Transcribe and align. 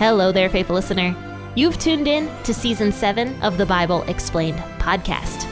Hello 0.00 0.32
there, 0.32 0.48
faithful 0.48 0.76
listener. 0.76 1.14
You've 1.56 1.78
tuned 1.78 2.08
in 2.08 2.30
to 2.44 2.54
season 2.54 2.90
seven 2.90 3.38
of 3.42 3.58
the 3.58 3.66
Bible 3.66 4.02
Explained 4.04 4.56
podcast. 4.78 5.46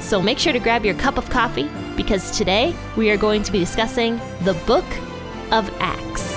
So 0.00 0.22
make 0.22 0.38
sure 0.38 0.54
to 0.54 0.58
grab 0.58 0.86
your 0.86 0.94
cup 0.94 1.18
of 1.18 1.28
coffee 1.28 1.68
because 1.94 2.30
today 2.30 2.74
we 2.96 3.10
are 3.10 3.18
going 3.18 3.42
to 3.42 3.52
be 3.52 3.58
discussing 3.58 4.18
the 4.40 4.54
book 4.66 4.86
of 5.52 5.70
Acts. 5.80 6.33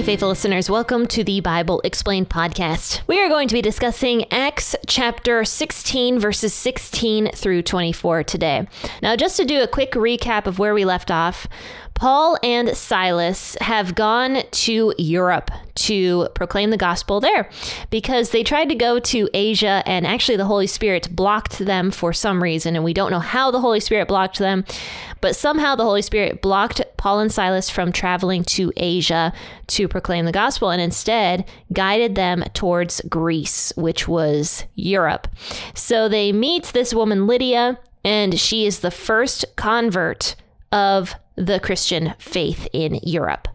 Hey, 0.00 0.06
faithful 0.06 0.30
listeners, 0.30 0.70
welcome 0.70 1.06
to 1.08 1.22
the 1.22 1.40
Bible 1.40 1.82
Explained 1.84 2.30
podcast. 2.30 3.02
We 3.06 3.20
are 3.20 3.28
going 3.28 3.48
to 3.48 3.52
be 3.52 3.60
discussing 3.60 4.24
Acts 4.32 4.74
chapter 4.86 5.44
16, 5.44 6.18
verses 6.18 6.54
16 6.54 7.32
through 7.32 7.60
24 7.60 8.24
today. 8.24 8.66
Now, 9.02 9.14
just 9.14 9.36
to 9.36 9.44
do 9.44 9.60
a 9.60 9.68
quick 9.68 9.92
recap 9.92 10.46
of 10.46 10.58
where 10.58 10.72
we 10.72 10.86
left 10.86 11.10
off, 11.10 11.46
Paul 12.00 12.38
and 12.42 12.74
Silas 12.74 13.58
have 13.60 13.94
gone 13.94 14.38
to 14.50 14.94
Europe 14.96 15.50
to 15.74 16.28
proclaim 16.34 16.70
the 16.70 16.78
gospel 16.78 17.20
there 17.20 17.50
because 17.90 18.30
they 18.30 18.42
tried 18.42 18.70
to 18.70 18.74
go 18.74 18.98
to 19.00 19.28
Asia 19.34 19.82
and 19.84 20.06
actually 20.06 20.36
the 20.36 20.46
Holy 20.46 20.66
Spirit 20.66 21.14
blocked 21.14 21.58
them 21.58 21.90
for 21.90 22.14
some 22.14 22.42
reason. 22.42 22.74
And 22.74 22.84
we 22.84 22.94
don't 22.94 23.10
know 23.10 23.18
how 23.18 23.50
the 23.50 23.60
Holy 23.60 23.80
Spirit 23.80 24.08
blocked 24.08 24.38
them, 24.38 24.64
but 25.20 25.36
somehow 25.36 25.74
the 25.74 25.84
Holy 25.84 26.00
Spirit 26.00 26.40
blocked 26.40 26.80
Paul 26.96 27.20
and 27.20 27.30
Silas 27.30 27.68
from 27.68 27.92
traveling 27.92 28.44
to 28.44 28.72
Asia 28.78 29.34
to 29.66 29.86
proclaim 29.90 30.24
the 30.24 30.32
gospel 30.32 30.70
and 30.70 30.80
instead 30.80 31.48
guided 31.72 32.14
them 32.14 32.44
towards 32.54 33.00
Greece, 33.08 33.72
which 33.76 34.08
was 34.08 34.64
Europe. 34.74 35.28
So 35.74 36.08
they 36.08 36.32
meet 36.32 36.66
this 36.66 36.94
woman, 36.94 37.26
Lydia, 37.26 37.78
and 38.04 38.38
she 38.38 38.64
is 38.64 38.80
the 38.80 38.90
first 38.90 39.44
convert 39.56 40.36
of 40.72 41.14
the 41.36 41.60
Christian 41.60 42.14
faith 42.18 42.68
in 42.72 43.00
Europe. 43.02 43.48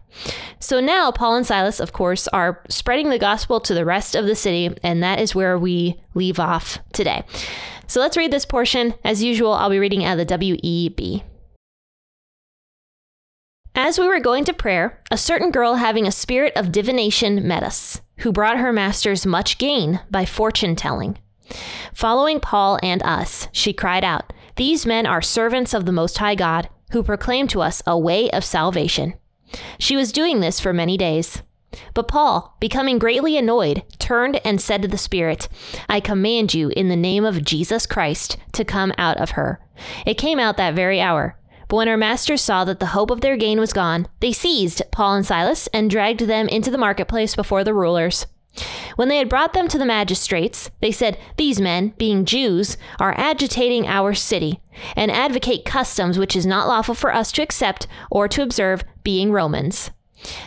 So 0.60 0.80
now 0.80 1.10
Paul 1.10 1.36
and 1.36 1.46
Silas, 1.46 1.80
of 1.80 1.92
course, 1.92 2.26
are 2.28 2.62
spreading 2.68 3.10
the 3.10 3.18
gospel 3.18 3.60
to 3.60 3.74
the 3.74 3.84
rest 3.84 4.14
of 4.14 4.26
the 4.26 4.34
city, 4.34 4.74
and 4.82 5.02
that 5.02 5.20
is 5.20 5.34
where 5.34 5.58
we 5.58 6.00
leave 6.14 6.40
off 6.40 6.78
today. 6.92 7.24
So 7.86 8.00
let's 8.00 8.16
read 8.16 8.32
this 8.32 8.46
portion. 8.46 8.94
As 9.04 9.22
usual, 9.22 9.52
I'll 9.52 9.70
be 9.70 9.78
reading 9.78 10.04
out 10.04 10.18
of 10.18 10.26
the 10.26 10.38
WEB. 10.38 11.22
As 13.78 13.98
we 13.98 14.06
were 14.06 14.20
going 14.20 14.44
to 14.46 14.54
prayer, 14.54 15.02
a 15.10 15.18
certain 15.18 15.50
girl 15.50 15.74
having 15.74 16.06
a 16.06 16.10
spirit 16.10 16.54
of 16.56 16.72
divination 16.72 17.46
met 17.46 17.62
us, 17.62 18.00
who 18.20 18.32
brought 18.32 18.56
her 18.56 18.72
masters 18.72 19.26
much 19.26 19.58
gain 19.58 20.00
by 20.10 20.24
fortune 20.24 20.74
telling. 20.74 21.18
Following 21.92 22.40
Paul 22.40 22.78
and 22.82 23.02
us, 23.02 23.48
she 23.52 23.74
cried 23.74 24.02
out, 24.02 24.32
These 24.56 24.86
men 24.86 25.04
are 25.04 25.20
servants 25.20 25.74
of 25.74 25.84
the 25.84 25.92
Most 25.92 26.16
High 26.16 26.34
God 26.34 26.70
who 26.92 27.02
proclaim 27.02 27.48
to 27.48 27.60
us 27.60 27.82
a 27.86 27.98
way 27.98 28.30
of 28.30 28.46
salvation. 28.46 29.12
She 29.78 29.94
was 29.94 30.10
doing 30.10 30.40
this 30.40 30.58
for 30.58 30.72
many 30.72 30.96
days. 30.96 31.42
But 31.92 32.08
Paul, 32.08 32.56
becoming 32.60 32.98
greatly 32.98 33.36
annoyed, 33.36 33.82
turned 33.98 34.40
and 34.42 34.58
said 34.58 34.80
to 34.82 34.88
the 34.88 34.96
Spirit, 34.96 35.50
I 35.86 36.00
command 36.00 36.54
you 36.54 36.70
in 36.70 36.88
the 36.88 36.96
name 36.96 37.26
of 37.26 37.44
Jesus 37.44 37.84
Christ 37.84 38.38
to 38.52 38.64
come 38.64 38.94
out 38.96 39.18
of 39.18 39.32
her. 39.32 39.60
It 40.06 40.14
came 40.14 40.38
out 40.38 40.56
that 40.56 40.74
very 40.74 40.98
hour. 40.98 41.36
But 41.68 41.76
when 41.76 41.88
her 41.88 41.96
masters 41.96 42.42
saw 42.42 42.64
that 42.64 42.80
the 42.80 42.86
hope 42.86 43.10
of 43.10 43.20
their 43.20 43.36
gain 43.36 43.58
was 43.58 43.72
gone, 43.72 44.06
they 44.20 44.32
seized 44.32 44.82
Paul 44.92 45.14
and 45.14 45.26
Silas 45.26 45.66
and 45.68 45.90
dragged 45.90 46.20
them 46.20 46.48
into 46.48 46.70
the 46.70 46.78
marketplace 46.78 47.34
before 47.34 47.64
the 47.64 47.74
rulers. 47.74 48.26
When 48.94 49.08
they 49.08 49.18
had 49.18 49.28
brought 49.28 49.52
them 49.52 49.68
to 49.68 49.78
the 49.78 49.84
magistrates, 49.84 50.70
they 50.80 50.90
said, 50.90 51.18
These 51.36 51.60
men, 51.60 51.92
being 51.98 52.24
Jews, 52.24 52.78
are 52.98 53.14
agitating 53.18 53.86
our 53.86 54.14
city, 54.14 54.60
and 54.94 55.10
advocate 55.10 55.64
customs 55.64 56.18
which 56.18 56.34
is 56.34 56.46
not 56.46 56.66
lawful 56.66 56.94
for 56.94 57.14
us 57.14 57.30
to 57.32 57.42
accept 57.42 57.86
or 58.10 58.28
to 58.28 58.42
observe, 58.42 58.82
being 59.02 59.30
Romans. 59.30 59.90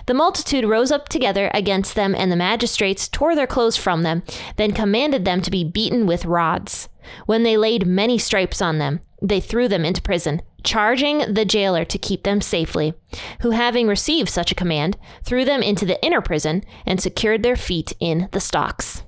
The 0.08 0.16
multitude 0.16 0.66
rose 0.66 0.92
up 0.92 1.10
together 1.10 1.52
against 1.54 1.94
them, 1.94 2.16
and 2.16 2.32
the 2.32 2.36
magistrates 2.36 3.08
tore 3.08 3.36
their 3.36 3.46
clothes 3.46 3.78
from 3.78 4.02
them, 4.02 4.24
then 4.56 4.72
commanded 4.72 5.26
them 5.26 5.42
to 5.42 5.52
be 5.52 5.64
beaten 5.64 6.08
with 6.08 6.26
rods. 6.26 6.90
When 7.28 7.44
they 7.44 7.58
laid 7.58 7.86
many 7.86 8.18
stripes 8.18 8.62
on 8.62 8.80
them, 8.80 9.02
they 9.22 9.40
threw 9.40 9.68
them 9.68 9.86
into 9.86 10.02
prison, 10.02 10.42
charging 10.64 11.34
the 11.34 11.46
jailer 11.46 11.86
to 11.86 11.98
keep 11.98 12.24
them 12.24 12.42
safely, 12.42 12.94
who, 13.42 13.52
having 13.52 13.88
received 13.88 14.30
such 14.30 14.52
a 14.52 14.56
command, 14.56 14.98
threw 15.24 15.46
them 15.46 15.62
into 15.62 15.86
the 15.86 16.04
inner 16.04 16.22
prison 16.22 16.64
and 16.86 17.02
secured 17.02 17.44
their 17.44 17.56
feet 17.56 17.94
in 18.00 18.30
the 18.32 18.40
stocks. 18.40 19.04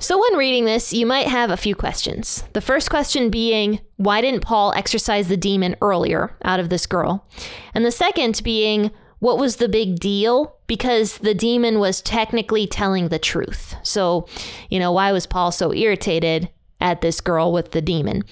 So, 0.00 0.20
when 0.20 0.38
reading 0.38 0.64
this, 0.64 0.92
you 0.92 1.06
might 1.06 1.26
have 1.26 1.50
a 1.50 1.56
few 1.56 1.74
questions. 1.74 2.44
The 2.52 2.60
first 2.60 2.88
question 2.88 3.30
being, 3.30 3.80
why 3.96 4.20
didn't 4.20 4.42
Paul 4.44 4.72
exorcise 4.76 5.26
the 5.26 5.36
demon 5.36 5.74
earlier 5.82 6.36
out 6.44 6.60
of 6.60 6.68
this 6.68 6.86
girl? 6.86 7.26
And 7.74 7.84
the 7.84 7.90
second 7.90 8.40
being, 8.44 8.92
what 9.18 9.38
was 9.38 9.56
the 9.56 9.68
big 9.68 9.98
deal? 9.98 10.56
Because 10.68 11.18
the 11.18 11.34
demon 11.34 11.80
was 11.80 12.00
technically 12.00 12.68
telling 12.68 13.08
the 13.08 13.18
truth. 13.18 13.74
So, 13.82 14.28
you 14.70 14.78
know, 14.78 14.92
why 14.92 15.10
was 15.10 15.26
Paul 15.26 15.50
so 15.50 15.74
irritated 15.74 16.48
at 16.80 17.00
this 17.00 17.20
girl 17.20 17.52
with 17.52 17.72
the 17.72 17.82
demon? 17.82 18.22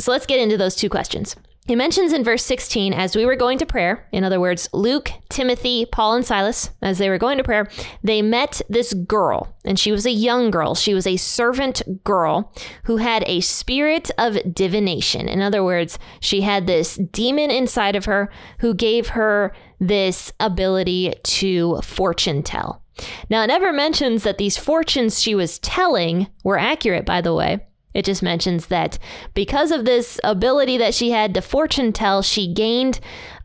So 0.00 0.12
let's 0.12 0.26
get 0.26 0.40
into 0.40 0.56
those 0.56 0.76
two 0.76 0.88
questions. 0.88 1.36
He 1.68 1.76
mentions 1.76 2.14
in 2.14 2.24
verse 2.24 2.46
16, 2.46 2.94
as 2.94 3.14
we 3.14 3.26
were 3.26 3.36
going 3.36 3.58
to 3.58 3.66
prayer, 3.66 4.08
in 4.10 4.24
other 4.24 4.40
words, 4.40 4.70
Luke, 4.72 5.10
Timothy, 5.28 5.84
Paul, 5.84 6.14
and 6.14 6.24
Silas, 6.24 6.70
as 6.80 6.96
they 6.96 7.10
were 7.10 7.18
going 7.18 7.36
to 7.36 7.44
prayer, 7.44 7.68
they 8.02 8.22
met 8.22 8.62
this 8.70 8.94
girl, 8.94 9.54
and 9.66 9.78
she 9.78 9.92
was 9.92 10.06
a 10.06 10.10
young 10.10 10.50
girl. 10.50 10.74
She 10.74 10.94
was 10.94 11.06
a 11.06 11.18
servant 11.18 11.82
girl 12.04 12.54
who 12.84 12.96
had 12.96 13.22
a 13.26 13.42
spirit 13.42 14.10
of 14.16 14.54
divination. 14.54 15.28
In 15.28 15.42
other 15.42 15.62
words, 15.62 15.98
she 16.20 16.40
had 16.40 16.66
this 16.66 16.96
demon 16.96 17.50
inside 17.50 17.96
of 17.96 18.06
her 18.06 18.30
who 18.60 18.72
gave 18.72 19.08
her 19.08 19.52
this 19.78 20.32
ability 20.40 21.12
to 21.22 21.82
fortune 21.82 22.42
tell. 22.42 22.82
Now, 23.28 23.42
it 23.42 23.48
never 23.48 23.74
mentions 23.74 24.22
that 24.22 24.38
these 24.38 24.56
fortunes 24.56 25.20
she 25.20 25.34
was 25.34 25.58
telling 25.58 26.28
were 26.42 26.58
accurate, 26.58 27.04
by 27.04 27.20
the 27.20 27.34
way. 27.34 27.67
It 27.98 28.04
just 28.04 28.22
mentions 28.22 28.66
that 28.66 28.96
because 29.34 29.72
of 29.72 29.84
this 29.84 30.20
ability 30.22 30.78
that 30.78 30.94
she 30.94 31.10
had 31.10 31.34
to 31.34 31.42
fortune 31.42 31.92
tell, 31.92 32.22
she 32.22 32.46
gained 32.46 33.00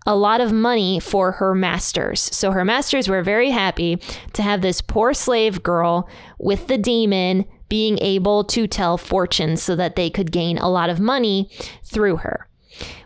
a 0.05 0.15
lot 0.15 0.41
of 0.41 0.51
money 0.51 0.99
for 0.99 1.31
her 1.31 1.55
masters. 1.55 2.21
So 2.21 2.51
her 2.51 2.63
masters 2.63 3.09
were 3.09 3.23
very 3.23 3.49
happy 3.49 3.95
to 4.33 4.43
have 4.43 4.61
this 4.61 4.79
poor 4.79 5.15
slave 5.15 5.63
girl 5.63 6.07
with 6.37 6.67
the 6.67 6.77
demon 6.77 7.45
being 7.67 7.97
able 7.99 8.43
to 8.43 8.67
tell 8.67 8.95
fortunes 8.95 9.63
so 9.63 9.75
that 9.75 9.95
they 9.95 10.11
could 10.11 10.31
gain 10.31 10.59
a 10.59 10.69
lot 10.69 10.91
of 10.91 10.99
money 10.99 11.49
through 11.83 12.17
her. 12.17 12.47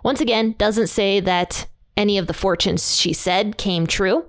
Once 0.04 0.20
again, 0.20 0.54
doesn't 0.58 0.88
say 0.88 1.22
that 1.22 1.66
any 1.96 2.18
of 2.18 2.28
the 2.28 2.34
fortunes 2.34 2.98
she 2.98 3.14
said 3.14 3.58
came 3.58 3.88
true, 3.88 4.26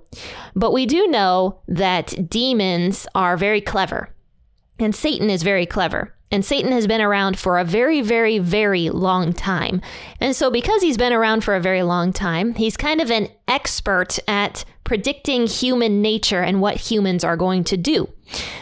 but 0.55 0.71
we 0.71 0.85
do 0.85 1.05
know 1.07 1.59
that 1.67 2.29
demons 2.29 3.07
are 3.13 3.35
very 3.35 3.59
clever 3.59 4.15
and 4.79 4.95
Satan 4.95 5.29
is 5.29 5.43
very 5.43 5.65
clever. 5.65 6.15
And 6.31 6.45
Satan 6.45 6.71
has 6.71 6.85
been 6.85 7.01
around 7.01 7.39
for 7.39 7.57
a 7.57 7.63
very, 7.63 8.01
very, 8.01 8.37
very 8.37 8.89
long 8.89 9.33
time. 9.33 9.81
And 10.19 10.35
so, 10.35 10.51
because 10.51 10.81
he's 10.81 10.97
been 10.97 11.13
around 11.13 11.43
for 11.43 11.55
a 11.55 11.59
very 11.61 11.81
long 11.81 12.13
time, 12.13 12.53
he's 12.53 12.77
kind 12.77 13.01
of 13.01 13.09
an 13.09 13.29
expert 13.47 14.19
at 14.27 14.63
predicting 14.83 15.47
human 15.47 16.01
nature 16.01 16.41
and 16.41 16.61
what 16.61 16.75
humans 16.75 17.23
are 17.23 17.37
going 17.37 17.63
to 17.65 17.77
do. 17.77 18.09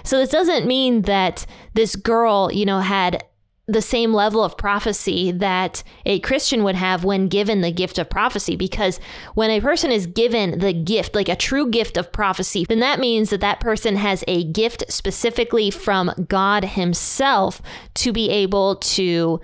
So, 0.03 0.17
this 0.17 0.29
doesn't 0.29 0.65
mean 0.65 1.01
that 1.03 1.45
this 1.73 1.95
girl, 1.95 2.49
you 2.51 2.65
know, 2.65 2.79
had 2.79 3.23
the 3.67 3.81
same 3.81 4.13
level 4.13 4.43
of 4.43 4.57
prophecy 4.57 5.29
that 5.31 5.83
a 6.05 6.19
Christian 6.21 6.63
would 6.63 6.75
have 6.75 7.03
when 7.03 7.27
given 7.27 7.59
the 7.59 7.71
gift 7.71 7.99
of 7.99 8.09
prophecy. 8.09 8.55
Because 8.55 8.99
when 9.35 9.49
a 9.49 9.59
person 9.59 9.91
is 9.91 10.07
given 10.07 10.59
the 10.59 10.71
gift, 10.71 11.13
like 11.13 11.27
a 11.27 11.35
true 11.35 11.69
gift 11.69 11.97
of 11.97 12.11
prophecy, 12.13 12.65
then 12.67 12.79
that 12.79 12.99
means 12.99 13.29
that 13.29 13.41
that 13.41 13.59
person 13.59 13.97
has 13.97 14.23
a 14.27 14.45
gift 14.45 14.85
specifically 14.87 15.69
from 15.69 16.11
God 16.29 16.63
Himself 16.63 17.61
to 17.95 18.13
be 18.13 18.29
able 18.29 18.77
to, 18.77 19.41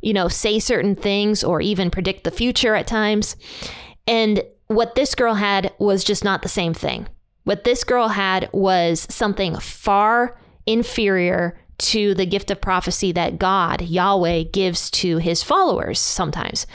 you 0.00 0.12
know, 0.12 0.26
say 0.26 0.58
certain 0.58 0.96
things 0.96 1.44
or 1.44 1.60
even 1.60 1.90
predict 1.90 2.24
the 2.24 2.32
future 2.32 2.74
at 2.74 2.88
times. 2.88 3.36
And 4.08 4.42
what 4.66 4.96
this 4.96 5.14
girl 5.14 5.34
had 5.34 5.72
was 5.78 6.02
just 6.02 6.24
not 6.24 6.42
the 6.42 6.48
same 6.48 6.74
thing. 6.74 7.06
What 7.44 7.62
this 7.62 7.84
girl 7.84 8.08
had 8.08 8.50
was 8.52 9.06
something 9.08 9.58
far 9.60 10.38
inferior 10.66 11.56
to 11.80 12.14
the 12.14 12.26
gift 12.26 12.50
of 12.50 12.60
prophecy 12.60 13.12
that 13.12 13.38
God, 13.38 13.82
Yahweh, 13.82 14.44
gives 14.52 14.90
to 14.92 15.18
his 15.18 15.42
followers 15.42 15.98
sometimes. 15.98 16.66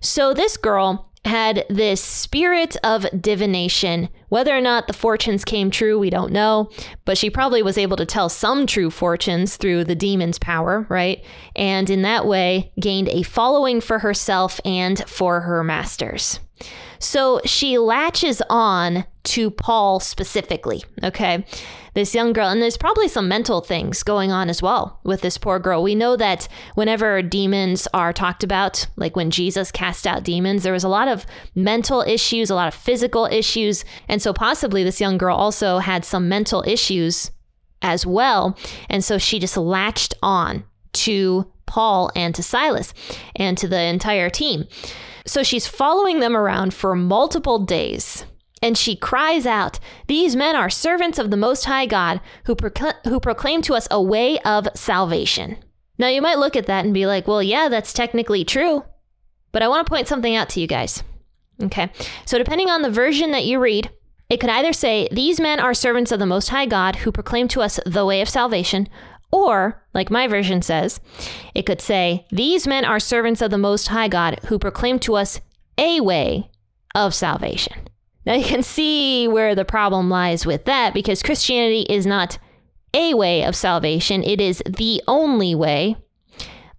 So 0.00 0.34
this 0.34 0.56
girl 0.56 1.08
had 1.24 1.64
this 1.68 2.02
spirit 2.02 2.76
of 2.82 3.06
divination. 3.20 4.08
Whether 4.28 4.56
or 4.56 4.60
not 4.60 4.86
the 4.86 4.92
fortunes 4.92 5.44
came 5.44 5.70
true, 5.70 5.98
we 5.98 6.10
don't 6.10 6.32
know, 6.32 6.70
but 7.04 7.18
she 7.18 7.30
probably 7.30 7.62
was 7.62 7.78
able 7.78 7.96
to 7.96 8.06
tell 8.06 8.28
some 8.28 8.66
true 8.66 8.90
fortunes 8.90 9.56
through 9.56 9.84
the 9.84 9.94
demon's 9.94 10.38
power, 10.38 10.86
right? 10.88 11.22
And 11.56 11.90
in 11.90 12.02
that 12.02 12.26
way, 12.26 12.72
gained 12.80 13.08
a 13.08 13.22
following 13.22 13.80
for 13.80 13.98
herself 13.98 14.60
and 14.64 14.98
for 15.08 15.40
her 15.40 15.62
masters. 15.64 16.40
So 16.98 17.40
she 17.44 17.78
latches 17.78 18.42
on 18.50 19.04
to 19.24 19.50
Paul 19.50 20.00
specifically, 20.00 20.84
okay? 21.04 21.44
This 21.98 22.14
young 22.14 22.32
girl, 22.32 22.48
and 22.48 22.62
there's 22.62 22.76
probably 22.76 23.08
some 23.08 23.26
mental 23.26 23.60
things 23.60 24.04
going 24.04 24.30
on 24.30 24.48
as 24.48 24.62
well 24.62 25.00
with 25.02 25.20
this 25.20 25.36
poor 25.36 25.58
girl. 25.58 25.82
We 25.82 25.96
know 25.96 26.16
that 26.16 26.46
whenever 26.76 27.22
demons 27.22 27.88
are 27.92 28.12
talked 28.12 28.44
about, 28.44 28.86
like 28.94 29.16
when 29.16 29.32
Jesus 29.32 29.72
cast 29.72 30.06
out 30.06 30.22
demons, 30.22 30.62
there 30.62 30.72
was 30.72 30.84
a 30.84 30.88
lot 30.88 31.08
of 31.08 31.26
mental 31.56 32.02
issues, 32.02 32.50
a 32.50 32.54
lot 32.54 32.68
of 32.68 32.74
physical 32.74 33.26
issues. 33.26 33.84
And 34.06 34.22
so 34.22 34.32
possibly 34.32 34.84
this 34.84 35.00
young 35.00 35.18
girl 35.18 35.36
also 35.36 35.78
had 35.78 36.04
some 36.04 36.28
mental 36.28 36.62
issues 36.68 37.32
as 37.82 38.06
well. 38.06 38.56
And 38.88 39.04
so 39.04 39.18
she 39.18 39.40
just 39.40 39.56
latched 39.56 40.14
on 40.22 40.62
to 40.92 41.50
Paul 41.66 42.12
and 42.14 42.32
to 42.36 42.44
Silas 42.44 42.94
and 43.34 43.58
to 43.58 43.66
the 43.66 43.80
entire 43.82 44.30
team. 44.30 44.68
So 45.26 45.42
she's 45.42 45.66
following 45.66 46.20
them 46.20 46.36
around 46.36 46.74
for 46.74 46.94
multiple 46.94 47.58
days 47.58 48.24
and 48.62 48.76
she 48.76 48.96
cries 48.96 49.46
out, 49.46 49.78
These 50.06 50.36
men 50.36 50.56
are 50.56 50.70
servants 50.70 51.18
of 51.18 51.30
the 51.30 51.36
Most 51.36 51.64
High 51.64 51.86
God 51.86 52.20
who, 52.44 52.54
procl- 52.54 52.94
who 53.04 53.20
proclaim 53.20 53.62
to 53.62 53.74
us 53.74 53.88
a 53.90 54.02
way 54.02 54.38
of 54.40 54.68
salvation. 54.74 55.58
Now, 55.98 56.08
you 56.08 56.22
might 56.22 56.38
look 56.38 56.56
at 56.56 56.66
that 56.66 56.84
and 56.84 56.94
be 56.94 57.06
like, 57.06 57.26
Well, 57.26 57.42
yeah, 57.42 57.68
that's 57.68 57.92
technically 57.92 58.44
true. 58.44 58.84
But 59.52 59.62
I 59.62 59.68
want 59.68 59.86
to 59.86 59.90
point 59.90 60.08
something 60.08 60.36
out 60.36 60.48
to 60.50 60.60
you 60.60 60.66
guys. 60.66 61.02
Okay. 61.62 61.90
So, 62.24 62.38
depending 62.38 62.70
on 62.70 62.82
the 62.82 62.90
version 62.90 63.32
that 63.32 63.44
you 63.44 63.58
read, 63.58 63.90
it 64.28 64.38
could 64.38 64.50
either 64.50 64.72
say, 64.72 65.08
These 65.10 65.40
men 65.40 65.58
are 65.60 65.74
servants 65.74 66.12
of 66.12 66.18
the 66.18 66.26
Most 66.26 66.50
High 66.50 66.66
God 66.66 66.96
who 66.96 67.12
proclaim 67.12 67.48
to 67.48 67.62
us 67.62 67.80
the 67.86 68.06
way 68.06 68.20
of 68.20 68.28
salvation, 68.28 68.88
or, 69.30 69.82
like 69.94 70.10
my 70.10 70.26
version 70.26 70.62
says, 70.62 71.00
it 71.54 71.66
could 71.66 71.80
say, 71.80 72.26
These 72.30 72.66
men 72.66 72.84
are 72.84 73.00
servants 73.00 73.42
of 73.42 73.50
the 73.50 73.58
Most 73.58 73.88
High 73.88 74.08
God 74.08 74.40
who 74.44 74.58
proclaim 74.58 74.98
to 75.00 75.16
us 75.16 75.40
a 75.76 76.00
way 76.00 76.50
of 76.94 77.14
salvation. 77.14 77.87
Now 78.26 78.34
you 78.34 78.44
can 78.44 78.62
see 78.62 79.26
where 79.28 79.54
the 79.54 79.64
problem 79.64 80.10
lies 80.10 80.44
with 80.44 80.64
that 80.66 80.94
because 80.94 81.22
Christianity 81.22 81.82
is 81.88 82.06
not 82.06 82.38
a 82.94 83.14
way 83.14 83.44
of 83.44 83.54
salvation, 83.54 84.22
it 84.22 84.40
is 84.40 84.62
the 84.66 85.02
only 85.06 85.54
way 85.54 85.96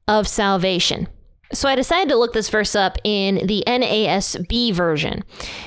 of 0.07 0.27
salvation. 0.27 1.07
So 1.51 1.67
I 1.67 1.75
decided 1.75 2.09
to 2.09 2.17
look 2.17 2.33
this 2.33 2.49
verse 2.49 2.75
up 2.75 2.97
in 3.03 3.47
the 3.47 3.63
NASB 3.65 4.73
version 4.73 5.23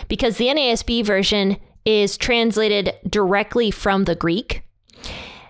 because 0.08 0.36
the 0.36 0.46
NASB 0.46 1.04
version 1.04 1.56
is 1.84 2.16
translated 2.16 2.94
directly 3.08 3.70
from 3.70 4.04
the 4.04 4.14
Greek. 4.14 4.62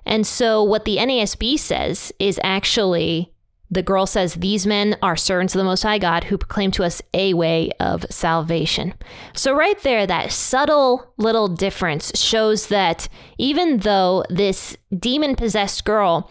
And 0.07 0.27
so 0.27 0.63
what 0.63 0.85
the 0.85 0.97
NASB 0.97 1.59
says 1.59 2.13
is 2.19 2.41
actually 2.43 3.33
the 3.73 3.83
girl 3.83 4.07
says, 4.07 4.35
These 4.35 4.67
men 4.67 4.97
are 5.03 5.17
servants 5.17 5.55
of 5.55 5.59
the 5.59 5.65
Most 5.65 5.83
High 5.83 5.99
God 5.99 6.25
who 6.25 6.37
proclaim 6.37 6.71
to 6.73 6.85
us 6.85 7.01
a 7.15 7.33
way 7.33 7.71
of 7.81 8.05
salvation. 8.11 8.93
So, 9.35 9.55
right 9.55 9.81
there, 9.83 10.07
that 10.07 10.31
subtle 10.31 11.13
little 11.17 11.49
difference 11.49 12.13
shows 12.21 12.67
that 12.69 13.09
even 13.39 13.79
though 13.79 14.25
this 14.29 14.77
demon 14.97 15.37
possessed 15.37 15.87
girl 15.87 16.31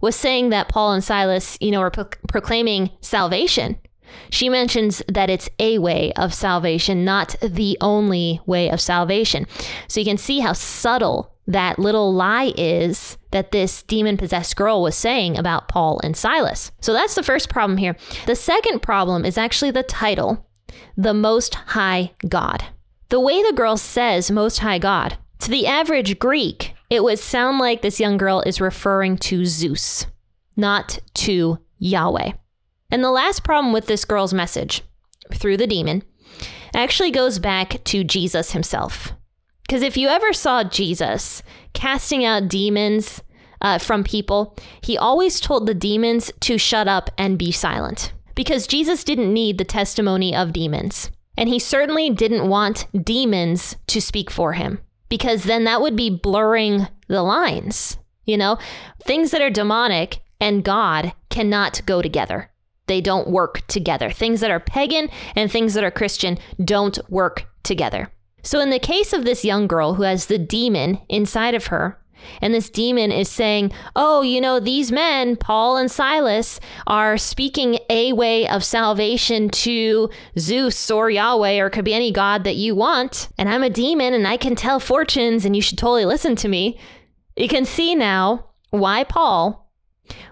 was 0.00 0.14
saying 0.14 0.50
that 0.50 0.68
Paul 0.68 0.92
and 0.92 1.02
Silas, 1.02 1.58
you 1.60 1.72
know, 1.72 1.80
are 1.80 1.90
pro- 1.90 2.08
proclaiming 2.28 2.90
salvation, 3.00 3.78
she 4.30 4.48
mentions 4.48 5.02
that 5.08 5.28
it's 5.28 5.48
a 5.58 5.78
way 5.78 6.12
of 6.12 6.32
salvation, 6.32 7.04
not 7.04 7.34
the 7.42 7.76
only 7.80 8.40
way 8.46 8.70
of 8.70 8.80
salvation. 8.80 9.46
So 9.88 9.98
you 9.98 10.06
can 10.06 10.18
see 10.18 10.38
how 10.38 10.52
subtle 10.52 11.35
that 11.46 11.78
little 11.78 12.12
lie 12.12 12.52
is 12.56 13.18
that 13.30 13.52
this 13.52 13.82
demon 13.84 14.16
possessed 14.16 14.56
girl 14.56 14.82
was 14.82 14.96
saying 14.96 15.38
about 15.38 15.68
Paul 15.68 16.00
and 16.02 16.16
Silas. 16.16 16.72
So 16.80 16.92
that's 16.92 17.14
the 17.14 17.22
first 17.22 17.48
problem 17.48 17.76
here. 17.78 17.96
The 18.26 18.34
second 18.34 18.82
problem 18.82 19.24
is 19.24 19.38
actually 19.38 19.70
the 19.70 19.82
title, 19.82 20.46
The 20.96 21.14
Most 21.14 21.54
High 21.54 22.12
God. 22.28 22.64
The 23.08 23.20
way 23.20 23.42
the 23.42 23.52
girl 23.52 23.76
says 23.76 24.30
Most 24.30 24.58
High 24.58 24.78
God, 24.78 25.16
to 25.40 25.50
the 25.50 25.66
average 25.66 26.18
Greek, 26.18 26.74
it 26.90 27.04
would 27.04 27.18
sound 27.18 27.58
like 27.58 27.82
this 27.82 28.00
young 28.00 28.16
girl 28.16 28.42
is 28.44 28.60
referring 28.60 29.16
to 29.18 29.44
Zeus, 29.44 30.06
not 30.56 30.98
to 31.14 31.58
Yahweh. 31.78 32.32
And 32.90 33.04
the 33.04 33.10
last 33.10 33.44
problem 33.44 33.72
with 33.72 33.86
this 33.86 34.04
girl's 34.04 34.34
message 34.34 34.82
through 35.32 35.56
the 35.56 35.66
demon 35.66 36.02
actually 36.74 37.10
goes 37.10 37.38
back 37.38 37.82
to 37.84 38.04
Jesus 38.04 38.52
himself. 38.52 39.12
Because 39.66 39.82
if 39.82 39.96
you 39.96 40.08
ever 40.08 40.32
saw 40.32 40.62
Jesus 40.62 41.42
casting 41.72 42.24
out 42.24 42.48
demons 42.48 43.22
uh, 43.60 43.78
from 43.78 44.04
people, 44.04 44.56
he 44.80 44.96
always 44.96 45.40
told 45.40 45.66
the 45.66 45.74
demons 45.74 46.30
to 46.40 46.56
shut 46.56 46.86
up 46.86 47.10
and 47.18 47.38
be 47.38 47.50
silent. 47.50 48.12
Because 48.34 48.66
Jesus 48.66 49.02
didn't 49.02 49.32
need 49.32 49.58
the 49.58 49.64
testimony 49.64 50.36
of 50.36 50.52
demons. 50.52 51.10
And 51.36 51.48
he 51.48 51.58
certainly 51.58 52.10
didn't 52.10 52.48
want 52.48 52.86
demons 53.04 53.76
to 53.88 54.00
speak 54.00 54.30
for 54.30 54.52
him, 54.52 54.80
because 55.08 55.44
then 55.44 55.64
that 55.64 55.80
would 55.80 55.96
be 55.96 56.10
blurring 56.10 56.86
the 57.08 57.22
lines. 57.22 57.98
You 58.24 58.36
know, 58.36 58.58
things 59.04 59.30
that 59.32 59.42
are 59.42 59.50
demonic 59.50 60.20
and 60.40 60.64
God 60.64 61.12
cannot 61.30 61.82
go 61.86 62.02
together. 62.02 62.50
They 62.86 63.00
don't 63.00 63.28
work 63.28 63.66
together. 63.66 64.10
Things 64.10 64.40
that 64.40 64.50
are 64.50 64.60
pagan 64.60 65.08
and 65.34 65.50
things 65.50 65.74
that 65.74 65.84
are 65.84 65.90
Christian 65.90 66.38
don't 66.62 66.98
work 67.10 67.46
together. 67.62 68.10
So, 68.46 68.60
in 68.60 68.70
the 68.70 68.78
case 68.78 69.12
of 69.12 69.24
this 69.24 69.44
young 69.44 69.66
girl 69.66 69.94
who 69.94 70.04
has 70.04 70.26
the 70.26 70.38
demon 70.38 71.00
inside 71.08 71.56
of 71.56 71.66
her, 71.66 71.98
and 72.40 72.54
this 72.54 72.70
demon 72.70 73.10
is 73.10 73.28
saying, 73.28 73.72
Oh, 73.96 74.22
you 74.22 74.40
know, 74.40 74.60
these 74.60 74.92
men, 74.92 75.34
Paul 75.34 75.76
and 75.76 75.90
Silas, 75.90 76.60
are 76.86 77.18
speaking 77.18 77.80
a 77.90 78.12
way 78.12 78.48
of 78.48 78.62
salvation 78.62 79.48
to 79.48 80.10
Zeus 80.38 80.88
or 80.92 81.10
Yahweh, 81.10 81.58
or 81.58 81.70
could 81.70 81.84
be 81.84 81.92
any 81.92 82.12
god 82.12 82.44
that 82.44 82.54
you 82.54 82.76
want. 82.76 83.30
And 83.36 83.48
I'm 83.48 83.64
a 83.64 83.68
demon 83.68 84.14
and 84.14 84.28
I 84.28 84.36
can 84.36 84.54
tell 84.54 84.78
fortunes, 84.78 85.44
and 85.44 85.56
you 85.56 85.60
should 85.60 85.76
totally 85.76 86.04
listen 86.04 86.36
to 86.36 86.48
me. 86.48 86.78
You 87.34 87.48
can 87.48 87.64
see 87.64 87.96
now 87.96 88.50
why 88.70 89.02
Paul 89.02 89.72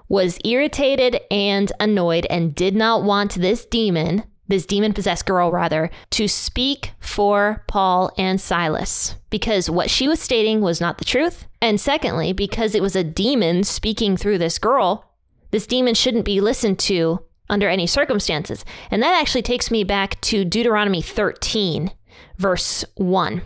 was 0.08 0.38
irritated 0.44 1.20
and 1.32 1.72
annoyed 1.80 2.28
and 2.30 2.54
did 2.54 2.76
not 2.76 3.02
want 3.02 3.34
this 3.34 3.64
demon 3.64 4.22
this 4.48 4.66
demon 4.66 4.92
possessed 4.92 5.26
girl, 5.26 5.50
rather, 5.50 5.90
to 6.10 6.28
speak 6.28 6.92
for 7.00 7.64
Paul 7.66 8.12
and 8.18 8.40
Silas 8.40 9.16
because 9.30 9.70
what 9.70 9.90
she 9.90 10.06
was 10.06 10.20
stating 10.20 10.60
was 10.60 10.80
not 10.80 10.98
the 10.98 11.04
truth. 11.04 11.46
And 11.60 11.80
secondly, 11.80 12.32
because 12.32 12.74
it 12.74 12.82
was 12.82 12.94
a 12.94 13.04
demon 13.04 13.64
speaking 13.64 14.16
through 14.16 14.38
this 14.38 14.58
girl, 14.58 15.10
this 15.50 15.66
demon 15.66 15.94
shouldn't 15.94 16.24
be 16.24 16.40
listened 16.40 16.78
to 16.80 17.20
under 17.48 17.68
any 17.68 17.86
circumstances. 17.86 18.64
And 18.90 19.02
that 19.02 19.18
actually 19.18 19.42
takes 19.42 19.70
me 19.70 19.84
back 19.84 20.20
to 20.22 20.44
Deuteronomy 20.44 21.02
13, 21.02 21.90
verse 22.36 22.84
1. 22.96 23.42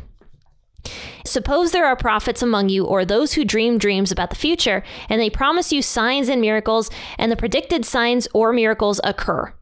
Suppose 1.25 1.73
there 1.73 1.87
are 1.87 1.97
prophets 1.97 2.43
among 2.43 2.71
you, 2.71 2.85
or 2.85 3.05
those 3.05 3.35
who 3.35 3.45
dream 3.45 3.79
dreams 3.79 4.11
about 4.11 4.31
the 4.31 4.37
future, 4.37 4.83
and 5.09 5.21
they 5.21 5.31
promise 5.31 5.73
you 5.73 5.83
signs 5.83 6.29
and 6.29 6.41
miracles, 6.41 6.91
and 7.19 7.31
the 7.31 7.37
predicted 7.37 7.85
signs 7.85 8.27
or 8.33 8.53
miracles 8.53 9.01
occur. 9.05 9.53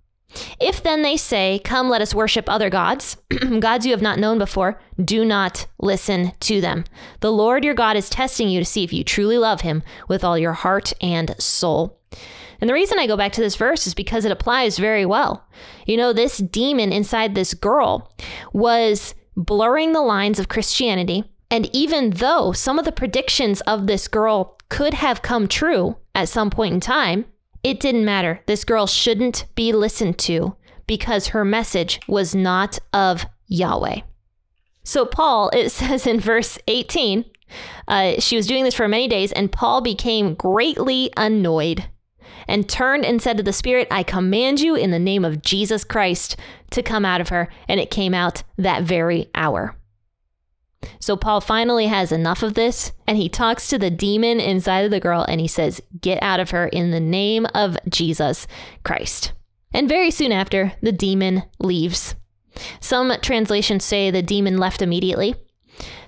If 0.60 0.82
then 0.82 1.02
they 1.02 1.16
say, 1.16 1.60
Come, 1.64 1.88
let 1.88 2.02
us 2.02 2.14
worship 2.14 2.48
other 2.48 2.70
gods, 2.70 3.16
gods 3.60 3.86
you 3.86 3.92
have 3.92 4.02
not 4.02 4.18
known 4.18 4.38
before, 4.38 4.80
do 5.02 5.24
not 5.24 5.66
listen 5.78 6.32
to 6.40 6.60
them. 6.60 6.84
The 7.20 7.32
Lord 7.32 7.64
your 7.64 7.74
God 7.74 7.96
is 7.96 8.10
testing 8.10 8.48
you 8.48 8.60
to 8.60 8.64
see 8.64 8.84
if 8.84 8.92
you 8.92 9.04
truly 9.04 9.38
love 9.38 9.62
him 9.62 9.82
with 10.08 10.24
all 10.24 10.38
your 10.38 10.52
heart 10.52 10.92
and 11.00 11.34
soul. 11.38 12.00
And 12.60 12.70
the 12.70 12.74
reason 12.74 12.98
I 12.98 13.06
go 13.06 13.16
back 13.16 13.32
to 13.32 13.40
this 13.40 13.56
verse 13.56 13.86
is 13.86 13.94
because 13.94 14.24
it 14.24 14.32
applies 14.32 14.78
very 14.78 15.04
well. 15.04 15.46
You 15.86 15.96
know, 15.96 16.12
this 16.12 16.38
demon 16.38 16.92
inside 16.92 17.34
this 17.34 17.54
girl 17.54 18.12
was 18.52 19.14
blurring 19.36 19.92
the 19.92 20.00
lines 20.00 20.38
of 20.38 20.48
Christianity. 20.48 21.24
And 21.50 21.68
even 21.74 22.10
though 22.10 22.52
some 22.52 22.78
of 22.78 22.84
the 22.84 22.92
predictions 22.92 23.60
of 23.62 23.86
this 23.86 24.08
girl 24.08 24.56
could 24.68 24.94
have 24.94 25.22
come 25.22 25.46
true 25.46 25.96
at 26.14 26.28
some 26.28 26.50
point 26.50 26.74
in 26.74 26.80
time, 26.80 27.26
it 27.66 27.80
didn't 27.80 28.04
matter. 28.04 28.40
This 28.46 28.64
girl 28.64 28.86
shouldn't 28.86 29.44
be 29.56 29.72
listened 29.72 30.18
to 30.20 30.54
because 30.86 31.28
her 31.28 31.44
message 31.44 31.98
was 32.06 32.32
not 32.32 32.78
of 32.92 33.26
Yahweh. 33.48 34.02
So, 34.84 35.04
Paul, 35.04 35.50
it 35.52 35.70
says 35.70 36.06
in 36.06 36.20
verse 36.20 36.58
18, 36.68 37.24
uh, 37.88 38.20
she 38.20 38.36
was 38.36 38.46
doing 38.46 38.62
this 38.62 38.74
for 38.74 38.86
many 38.86 39.08
days, 39.08 39.32
and 39.32 39.50
Paul 39.50 39.80
became 39.80 40.34
greatly 40.34 41.10
annoyed 41.16 41.88
and 42.46 42.68
turned 42.68 43.04
and 43.04 43.20
said 43.20 43.36
to 43.36 43.42
the 43.42 43.52
Spirit, 43.52 43.88
I 43.90 44.04
command 44.04 44.60
you 44.60 44.76
in 44.76 44.92
the 44.92 45.00
name 45.00 45.24
of 45.24 45.42
Jesus 45.42 45.82
Christ 45.82 46.36
to 46.70 46.84
come 46.84 47.04
out 47.04 47.20
of 47.20 47.30
her. 47.30 47.48
And 47.66 47.80
it 47.80 47.90
came 47.90 48.14
out 48.14 48.44
that 48.56 48.84
very 48.84 49.28
hour. 49.34 49.74
So 51.00 51.16
Paul 51.16 51.40
finally 51.40 51.86
has 51.86 52.12
enough 52.12 52.42
of 52.42 52.54
this 52.54 52.92
and 53.06 53.16
he 53.16 53.28
talks 53.28 53.68
to 53.68 53.78
the 53.78 53.90
demon 53.90 54.40
inside 54.40 54.84
of 54.84 54.90
the 54.90 55.00
girl 55.00 55.24
and 55.28 55.40
he 55.40 55.48
says, 55.48 55.80
Get 56.00 56.22
out 56.22 56.40
of 56.40 56.50
her 56.50 56.66
in 56.66 56.90
the 56.90 57.00
name 57.00 57.46
of 57.54 57.76
Jesus 57.88 58.46
Christ. 58.84 59.32
And 59.72 59.88
very 59.88 60.10
soon 60.10 60.32
after, 60.32 60.72
the 60.80 60.92
demon 60.92 61.42
leaves. 61.58 62.14
Some 62.80 63.12
translations 63.20 63.84
say 63.84 64.10
the 64.10 64.22
demon 64.22 64.58
left 64.58 64.82
immediately. 64.82 65.34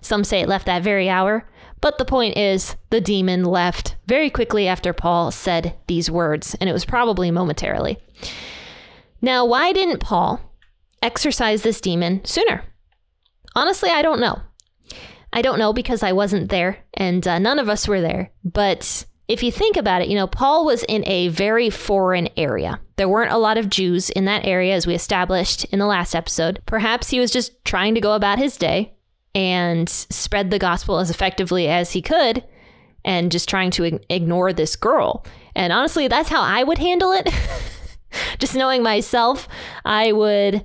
Some 0.00 0.25
say 0.25 0.40
it 0.40 0.49
left 0.49 0.66
that 0.66 0.82
very 0.82 1.08
hour. 1.08 1.49
But 1.80 1.99
the 1.99 2.04
point 2.04 2.37
is, 2.37 2.76
the 2.90 3.00
demon 3.00 3.44
left 3.44 3.97
very 4.06 4.30
quickly 4.30 4.66
after 4.66 4.92
Paul 4.92 5.30
said 5.30 5.76
these 5.87 6.11
words, 6.11 6.56
and 6.61 6.68
it 6.68 6.73
was 6.73 6.85
probably 6.85 7.30
momentarily. 7.30 7.99
Now, 9.20 9.44
why 9.44 9.73
didn't 9.73 10.00
Paul 10.00 10.40
exorcise 11.02 11.62
this 11.62 11.80
demon 11.80 12.25
sooner? 12.25 12.64
Honestly, 13.54 13.90
I 13.90 14.02
don't 14.02 14.20
know. 14.20 14.40
I 15.32 15.42
don't 15.42 15.58
know 15.58 15.73
because 15.73 16.02
I 16.02 16.12
wasn't 16.12 16.50
there 16.50 16.78
and 16.94 17.26
uh, 17.26 17.38
none 17.38 17.58
of 17.58 17.68
us 17.68 17.87
were 17.87 18.00
there. 18.00 18.30
But 18.44 19.04
if 19.28 19.42
you 19.42 19.52
think 19.52 19.76
about 19.76 20.00
it, 20.00 20.08
you 20.08 20.14
know, 20.14 20.26
Paul 20.26 20.64
was 20.64 20.85
in 20.85 21.06
a 21.06 21.28
very 21.28 21.68
foreign 21.68 22.28
area. 22.37 22.80
There 22.97 23.08
weren't 23.08 23.32
a 23.32 23.38
lot 23.38 23.58
of 23.58 23.68
Jews 23.68 24.08
in 24.11 24.25
that 24.25 24.47
area, 24.47 24.75
as 24.75 24.87
we 24.87 24.94
established 24.94 25.64
in 25.66 25.78
the 25.78 25.87
last 25.87 26.14
episode. 26.14 26.62
Perhaps 26.64 27.11
he 27.11 27.20
was 27.20 27.30
just 27.30 27.62
trying 27.64 27.94
to 27.94 28.00
go 28.00 28.14
about 28.14 28.38
his 28.38 28.56
day 28.56 28.94
and 29.35 29.88
spread 29.88 30.50
the 30.50 30.58
gospel 30.58 30.99
as 30.99 31.11
effectively 31.11 31.68
as 31.68 31.92
he 31.92 32.00
could 32.00 32.42
and 33.04 33.30
just 33.30 33.49
trying 33.49 33.70
to 33.73 34.00
ignore 34.08 34.52
this 34.52 34.76
girl. 34.76 35.25
And 35.54 35.73
honestly, 35.73 36.08
that's 36.08 36.30
how 36.30 36.40
I 36.40 36.64
would 36.64 36.78
handle 36.78 37.12
it. 37.12 37.28
just 38.38 38.54
knowing 38.54 38.82
myself, 38.82 39.47
I 39.85 40.12
would 40.12 40.64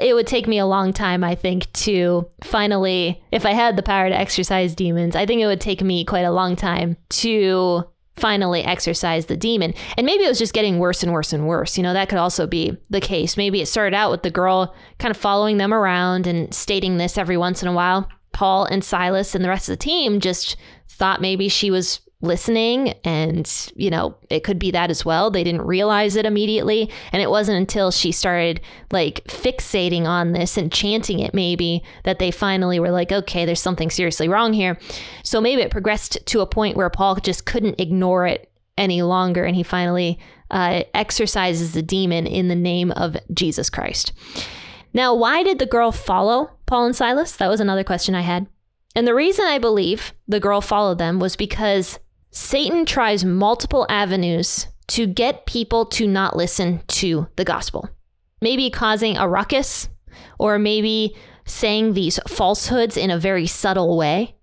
it 0.00 0.14
would 0.14 0.26
take 0.26 0.46
me 0.46 0.58
a 0.58 0.66
long 0.66 0.92
time, 0.92 1.22
I 1.22 1.34
think, 1.34 1.72
to 1.72 2.28
finally, 2.42 3.22
if 3.30 3.46
I 3.46 3.52
had 3.52 3.76
the 3.76 3.82
power 3.82 4.08
to 4.08 4.18
exorcise 4.18 4.74
demons, 4.74 5.14
I 5.14 5.26
think 5.26 5.40
it 5.40 5.46
would 5.46 5.60
take 5.60 5.82
me 5.82 6.04
quite 6.04 6.24
a 6.24 6.32
long 6.32 6.56
time 6.56 6.96
to 7.10 7.84
finally 8.16 8.62
exorcise 8.64 9.26
the 9.26 9.36
demon. 9.36 9.74
And 9.96 10.06
maybe 10.06 10.24
it 10.24 10.28
was 10.28 10.38
just 10.38 10.54
getting 10.54 10.78
worse 10.78 11.02
and 11.02 11.12
worse 11.12 11.32
and 11.32 11.46
worse. 11.46 11.76
You 11.76 11.82
know, 11.82 11.92
that 11.92 12.08
could 12.08 12.18
also 12.18 12.46
be 12.46 12.76
the 12.90 13.00
case. 13.00 13.36
Maybe 13.36 13.60
it 13.60 13.66
started 13.66 13.94
out 13.94 14.10
with 14.10 14.22
the 14.22 14.30
girl 14.30 14.74
kind 14.98 15.10
of 15.10 15.16
following 15.16 15.58
them 15.58 15.72
around 15.72 16.26
and 16.26 16.52
stating 16.54 16.96
this 16.96 17.18
every 17.18 17.36
once 17.36 17.62
in 17.62 17.68
a 17.68 17.74
while. 17.74 18.08
Paul 18.32 18.64
and 18.64 18.82
Silas 18.82 19.34
and 19.34 19.44
the 19.44 19.48
rest 19.48 19.68
of 19.68 19.74
the 19.74 19.84
team 19.84 20.20
just 20.20 20.56
thought 20.88 21.20
maybe 21.20 21.48
she 21.48 21.70
was 21.70 22.00
listening 22.26 22.90
and 23.04 23.72
you 23.76 23.90
know 23.90 24.16
it 24.28 24.44
could 24.44 24.58
be 24.58 24.70
that 24.72 24.90
as 24.90 25.04
well. 25.04 25.30
They 25.30 25.44
didn't 25.44 25.62
realize 25.62 26.16
it 26.16 26.26
immediately. 26.26 26.90
And 27.12 27.22
it 27.22 27.30
wasn't 27.30 27.58
until 27.58 27.90
she 27.90 28.12
started 28.12 28.60
like 28.90 29.24
fixating 29.24 30.04
on 30.04 30.32
this 30.32 30.56
and 30.56 30.72
chanting 30.72 31.20
it 31.20 31.34
maybe 31.34 31.82
that 32.04 32.18
they 32.18 32.30
finally 32.30 32.78
were 32.78 32.90
like 32.90 33.12
okay 33.12 33.44
there's 33.44 33.60
something 33.60 33.90
seriously 33.90 34.28
wrong 34.28 34.52
here. 34.52 34.78
So 35.22 35.40
maybe 35.40 35.62
it 35.62 35.70
progressed 35.70 36.18
to 36.26 36.40
a 36.40 36.46
point 36.46 36.76
where 36.76 36.90
paul 36.90 37.16
just 37.16 37.46
couldn't 37.46 37.80
ignore 37.80 38.26
it 38.26 38.50
any 38.76 39.02
longer 39.02 39.44
and 39.44 39.56
he 39.56 39.62
finally 39.62 40.18
uh, 40.50 40.82
exorcises 40.94 41.72
the 41.72 41.82
demon 41.82 42.26
in 42.26 42.48
the 42.48 42.54
name 42.54 42.90
of 42.92 43.16
jesus 43.32 43.70
christ. 43.70 44.12
Now 44.92 45.14
why 45.14 45.42
did 45.42 45.58
the 45.58 45.66
girl 45.66 45.92
follow 45.92 46.50
paul 46.66 46.86
and 46.86 46.96
silas? 46.96 47.36
That 47.36 47.48
was 47.48 47.60
another 47.60 47.84
question 47.84 48.14
i 48.14 48.20
had. 48.20 48.46
And 48.96 49.06
the 49.06 49.14
reason 49.14 49.44
I 49.44 49.58
believe 49.58 50.14
the 50.26 50.40
girl 50.40 50.62
followed 50.62 50.96
them 50.96 51.20
was 51.20 51.36
because 51.36 51.98
Satan 52.38 52.84
tries 52.84 53.24
multiple 53.24 53.86
avenues 53.88 54.68
to 54.88 55.06
get 55.06 55.46
people 55.46 55.86
to 55.86 56.06
not 56.06 56.36
listen 56.36 56.82
to 56.86 57.28
the 57.36 57.46
gospel. 57.46 57.88
Maybe 58.42 58.68
causing 58.68 59.16
a 59.16 59.26
ruckus, 59.26 59.88
or 60.38 60.58
maybe 60.58 61.16
saying 61.46 61.94
these 61.94 62.20
falsehoods 62.28 62.98
in 62.98 63.10
a 63.10 63.18
very 63.18 63.46
subtle 63.46 63.96
way 63.96 64.36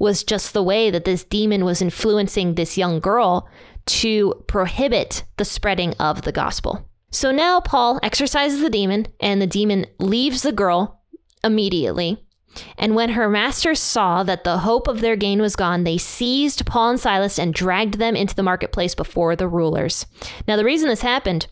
was 0.00 0.24
just 0.24 0.52
the 0.52 0.64
way 0.64 0.90
that 0.90 1.04
this 1.04 1.22
demon 1.22 1.64
was 1.64 1.80
influencing 1.80 2.56
this 2.56 2.76
young 2.76 2.98
girl 2.98 3.48
to 3.86 4.34
prohibit 4.48 5.22
the 5.36 5.44
spreading 5.44 5.94
of 6.00 6.22
the 6.22 6.32
gospel. 6.32 6.88
So 7.12 7.30
now 7.30 7.60
Paul 7.60 8.00
exorcises 8.02 8.60
the 8.60 8.68
demon, 8.68 9.06
and 9.20 9.40
the 9.40 9.46
demon 9.46 9.86
leaves 10.00 10.42
the 10.42 10.50
girl 10.50 11.02
immediately. 11.44 12.20
And 12.76 12.94
when 12.94 13.10
her 13.10 13.28
masters 13.28 13.80
saw 13.80 14.22
that 14.24 14.44
the 14.44 14.58
hope 14.58 14.88
of 14.88 15.00
their 15.00 15.16
gain 15.16 15.40
was 15.40 15.56
gone, 15.56 15.84
they 15.84 15.98
seized 15.98 16.66
Paul 16.66 16.90
and 16.90 17.00
Silas 17.00 17.38
and 17.38 17.54
dragged 17.54 17.98
them 17.98 18.16
into 18.16 18.34
the 18.34 18.42
marketplace 18.42 18.94
before 18.94 19.36
the 19.36 19.48
rulers. 19.48 20.06
Now, 20.46 20.56
the 20.56 20.64
reason 20.64 20.88
this 20.88 21.02
happened 21.02 21.46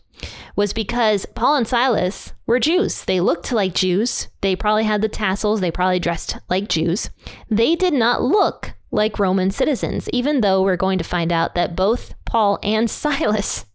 was 0.55 0.73
because 0.73 1.25
Paul 1.27 1.55
and 1.55 1.67
Silas 1.67 2.33
were 2.45 2.59
Jews. 2.59 3.05
They 3.05 3.19
looked 3.19 3.51
like 3.51 3.75
Jews. 3.75 4.27
They 4.41 4.55
probably 4.55 4.85
had 4.85 5.01
the 5.01 5.09
tassels. 5.09 5.61
They 5.61 5.71
probably 5.71 5.99
dressed 5.99 6.37
like 6.49 6.67
Jews. 6.69 7.09
They 7.49 7.75
did 7.75 7.93
not 7.93 8.23
look 8.23 8.73
like 8.91 9.19
Roman 9.19 9.51
citizens, 9.51 10.09
even 10.11 10.41
though 10.41 10.63
we're 10.63 10.77
going 10.77 10.97
to 10.97 11.03
find 11.03 11.31
out 11.31 11.55
that 11.55 11.75
both 11.75 12.15
Paul 12.25 12.57
and 12.63 12.89
Silas 12.89 13.65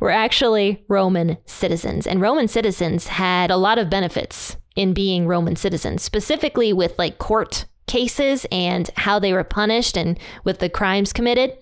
were 0.00 0.10
actually 0.10 0.84
Roman 0.88 1.36
citizens. 1.44 2.06
And 2.06 2.20
Roman 2.20 2.48
citizens 2.48 3.08
had 3.08 3.50
a 3.50 3.56
lot 3.56 3.78
of 3.78 3.90
benefits 3.90 4.56
in 4.76 4.92
being 4.92 5.26
Roman 5.26 5.56
citizens, 5.56 6.02
specifically 6.02 6.72
with 6.72 6.98
like 6.98 7.18
court 7.18 7.66
cases 7.86 8.46
and 8.52 8.88
how 8.96 9.18
they 9.18 9.32
were 9.32 9.44
punished 9.44 9.96
and 9.96 10.18
with 10.44 10.60
the 10.60 10.68
crimes 10.68 11.12
committed. 11.12 11.56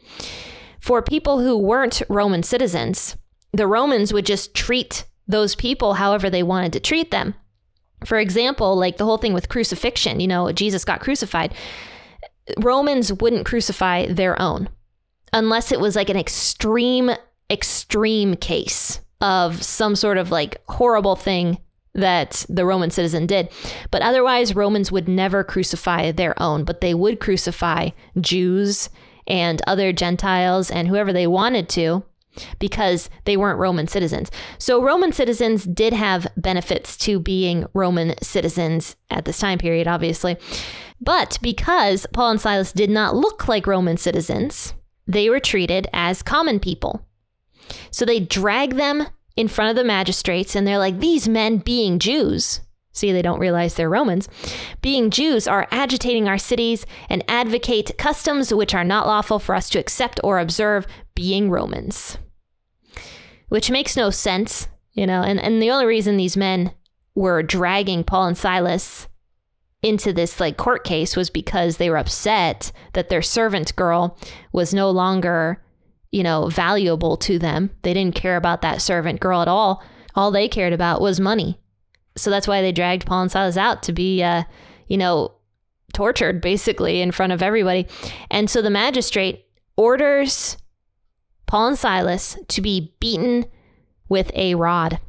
For 0.80 1.02
people 1.02 1.40
who 1.40 1.56
weren't 1.56 2.02
Roman 2.08 2.42
citizens, 2.42 3.16
the 3.52 3.66
Romans 3.66 4.12
would 4.12 4.26
just 4.26 4.54
treat 4.54 5.04
those 5.26 5.54
people 5.54 5.94
however 5.94 6.30
they 6.30 6.42
wanted 6.42 6.72
to 6.74 6.80
treat 6.80 7.10
them. 7.10 7.34
For 8.04 8.18
example, 8.18 8.76
like 8.76 8.96
the 8.96 9.04
whole 9.04 9.18
thing 9.18 9.34
with 9.34 9.48
crucifixion, 9.48 10.20
you 10.20 10.28
know, 10.28 10.52
Jesus 10.52 10.84
got 10.84 11.00
crucified. 11.00 11.54
Romans 12.58 13.12
wouldn't 13.12 13.46
crucify 13.46 14.06
their 14.06 14.40
own 14.40 14.68
unless 15.32 15.72
it 15.72 15.80
was 15.80 15.96
like 15.96 16.08
an 16.08 16.16
extreme, 16.16 17.10
extreme 17.50 18.36
case 18.36 19.00
of 19.20 19.62
some 19.62 19.96
sort 19.96 20.16
of 20.16 20.30
like 20.30 20.62
horrible 20.68 21.16
thing 21.16 21.58
that 21.94 22.44
the 22.48 22.64
Roman 22.64 22.90
citizen 22.90 23.26
did. 23.26 23.50
But 23.90 24.02
otherwise, 24.02 24.54
Romans 24.54 24.92
would 24.92 25.08
never 25.08 25.44
crucify 25.44 26.12
their 26.12 26.40
own, 26.40 26.64
but 26.64 26.80
they 26.80 26.94
would 26.94 27.20
crucify 27.20 27.90
Jews 28.20 28.90
and 29.26 29.60
other 29.66 29.92
Gentiles 29.92 30.70
and 30.70 30.88
whoever 30.88 31.12
they 31.12 31.26
wanted 31.26 31.68
to 31.70 32.04
because 32.58 33.10
they 33.24 33.36
weren't 33.36 33.58
Roman 33.58 33.88
citizens. 33.88 34.30
So 34.58 34.82
Roman 34.82 35.12
citizens 35.12 35.64
did 35.64 35.92
have 35.92 36.26
benefits 36.36 36.96
to 36.98 37.18
being 37.18 37.66
Roman 37.74 38.14
citizens 38.22 38.96
at 39.10 39.24
this 39.24 39.38
time 39.38 39.58
period, 39.58 39.88
obviously. 39.88 40.36
But 41.00 41.38
because 41.42 42.06
Paul 42.12 42.32
and 42.32 42.40
Silas 42.40 42.72
did 42.72 42.90
not 42.90 43.14
look 43.14 43.48
like 43.48 43.66
Roman 43.66 43.96
citizens, 43.96 44.74
they 45.06 45.30
were 45.30 45.40
treated 45.40 45.88
as 45.92 46.22
common 46.22 46.60
people. 46.60 47.06
So 47.90 48.04
they 48.04 48.20
drag 48.20 48.74
them 48.74 49.06
in 49.38 49.46
front 49.46 49.70
of 49.70 49.76
the 49.76 49.84
magistrates 49.84 50.56
and 50.56 50.66
they're 50.66 50.78
like, 50.78 50.98
these 50.98 51.28
men 51.28 51.58
being 51.58 52.00
Jews, 52.00 52.60
see, 52.90 53.12
they 53.12 53.22
don't 53.22 53.38
realize 53.38 53.74
they're 53.74 53.88
Romans, 53.88 54.28
being 54.82 55.10
Jews 55.10 55.46
are 55.46 55.68
agitating 55.70 56.26
our 56.26 56.38
cities 56.38 56.84
and 57.08 57.24
advocate 57.28 57.96
customs 57.98 58.52
which 58.52 58.74
are 58.74 58.82
not 58.82 59.06
lawful 59.06 59.38
for 59.38 59.54
us 59.54 59.70
to 59.70 59.78
accept 59.78 60.18
or 60.24 60.40
observe, 60.40 60.88
being 61.14 61.50
Romans. 61.50 62.18
Which 63.48 63.70
makes 63.70 63.96
no 63.96 64.10
sense, 64.10 64.66
you 64.92 65.06
know, 65.06 65.22
and, 65.22 65.38
and 65.38 65.62
the 65.62 65.70
only 65.70 65.86
reason 65.86 66.16
these 66.16 66.36
men 66.36 66.72
were 67.14 67.44
dragging 67.44 68.02
Paul 68.02 68.26
and 68.26 68.36
Silas 68.36 69.06
into 69.84 70.12
this 70.12 70.40
like 70.40 70.56
court 70.56 70.82
case 70.82 71.14
was 71.14 71.30
because 71.30 71.76
they 71.76 71.90
were 71.90 71.96
upset 71.96 72.72
that 72.94 73.08
their 73.08 73.22
servant 73.22 73.76
girl 73.76 74.18
was 74.52 74.74
no 74.74 74.90
longer 74.90 75.62
you 76.10 76.22
know, 76.22 76.48
valuable 76.48 77.16
to 77.18 77.38
them. 77.38 77.70
They 77.82 77.94
didn't 77.94 78.14
care 78.14 78.36
about 78.36 78.62
that 78.62 78.80
servant 78.82 79.20
girl 79.20 79.42
at 79.42 79.48
all. 79.48 79.82
All 80.14 80.30
they 80.30 80.48
cared 80.48 80.72
about 80.72 81.00
was 81.00 81.20
money. 81.20 81.60
So 82.16 82.30
that's 82.30 82.48
why 82.48 82.62
they 82.62 82.72
dragged 82.72 83.06
Paul 83.06 83.22
and 83.22 83.30
Silas 83.30 83.56
out 83.56 83.82
to 83.84 83.92
be, 83.92 84.22
uh, 84.22 84.44
you 84.88 84.96
know, 84.96 85.32
tortured 85.92 86.40
basically 86.40 87.00
in 87.00 87.12
front 87.12 87.32
of 87.32 87.42
everybody. 87.42 87.86
And 88.30 88.50
so 88.50 88.62
the 88.62 88.70
magistrate 88.70 89.46
orders 89.76 90.56
Paul 91.46 91.68
and 91.68 91.78
Silas 91.78 92.36
to 92.48 92.60
be 92.60 92.94
beaten 93.00 93.46
with 94.08 94.30
a 94.34 94.54
rod. 94.54 95.00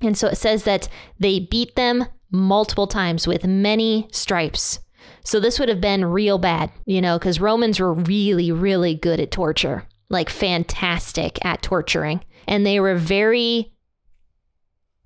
And 0.00 0.16
so 0.16 0.28
it 0.28 0.36
says 0.36 0.64
that 0.64 0.88
they 1.18 1.40
beat 1.40 1.76
them 1.76 2.06
multiple 2.30 2.86
times 2.86 3.26
with 3.26 3.46
many 3.46 4.08
stripes. 4.10 4.80
So 5.22 5.38
this 5.38 5.58
would 5.58 5.68
have 5.68 5.80
been 5.80 6.04
real 6.04 6.38
bad, 6.38 6.72
you 6.84 7.00
know, 7.00 7.18
because 7.18 7.40
Romans 7.40 7.78
were 7.78 7.92
really, 7.92 8.50
really 8.50 8.94
good 8.94 9.20
at 9.20 9.30
torture 9.30 9.86
like 10.08 10.30
fantastic 10.30 11.44
at 11.44 11.62
torturing. 11.62 12.22
And 12.46 12.64
they 12.64 12.80
were 12.80 12.94
very 12.94 13.72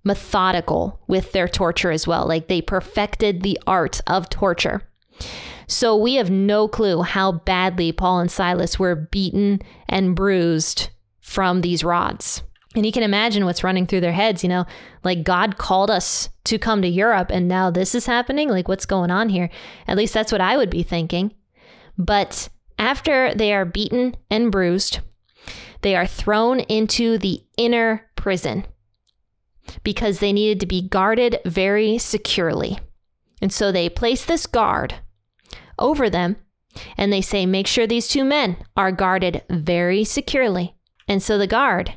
methodical 0.05 1.01
with 1.07 1.33
their 1.33 1.49
torture 1.49 1.91
as 1.91 2.07
well. 2.07 2.27
Like 2.27 2.49
they 2.49 2.63
perfected 2.63 3.43
the 3.43 3.59
art 3.67 4.01
of 4.07 4.29
torture. 4.31 4.83
So 5.67 5.97
we 5.97 6.15
have 6.15 6.31
no 6.31 6.67
clue 6.67 7.03
how 7.03 7.33
badly 7.33 7.93
Paul 7.93 8.21
and 8.21 8.31
Silas 8.31 8.79
were 8.79 8.97
beaten 8.97 9.61
and 9.89 10.17
bruised 10.17 10.91
from 11.21 11.61
these 11.61 11.85
rods. 11.85 12.43
And 12.75 12.87
you 12.87 12.93
can 12.93 13.03
imagine 13.03 13.45
what's 13.45 13.65
running 13.65 13.87
through 13.87 14.01
their 14.01 14.13
heads, 14.13 14.43
you 14.43 14.49
know, 14.49 14.65
like 15.05 15.25
God 15.25 15.59
called 15.59 15.91
us 15.91 16.29
to 16.45 16.59
come 16.59 16.83
to 16.83 16.89
Europe 16.89 17.31
and 17.31 17.49
now 17.49 17.71
this 17.71 17.95
is 17.95 18.07
happening. 18.07 18.49
Like, 18.49 18.69
what's 18.69 18.87
going 18.87 19.11
on 19.11 19.29
here? 19.29 19.51
At 19.89 19.97
least 19.97 20.15
that's 20.15 20.33
what 20.33 20.41
I 20.41 20.57
would 20.57 20.71
be 20.71 20.83
thinking. 20.83 21.35
But 21.99 22.49
after 22.81 23.35
they 23.35 23.53
are 23.53 23.67
beaten 23.67 24.17
and 24.31 24.51
bruised, 24.51 25.01
they 25.83 25.95
are 25.95 26.07
thrown 26.07 26.61
into 26.61 27.19
the 27.19 27.43
inner 27.57 28.07
prison 28.17 28.65
because 29.85 30.19
they 30.19 30.33
needed 30.33 30.59
to 30.61 30.67
be 30.67 30.89
guarded 30.89 31.39
very 31.45 31.99
securely. 31.99 32.79
And 33.43 33.53
so 33.53 33.71
they 33.71 33.89
place 33.91 34.25
this 34.25 34.47
guard 34.47 34.95
over 35.79 36.09
them 36.09 36.37
and 36.97 37.13
they 37.13 37.21
say, 37.21 37.45
make 37.45 37.67
sure 37.67 37.87
these 37.87 38.09
two 38.09 38.25
men 38.25 38.57
are 38.77 38.93
guarded 38.93 39.43
very 39.51 40.03
securely. 40.03 40.75
And 41.07 41.23
so 41.23 41.37
the 41.37 41.47
guard 41.47 41.95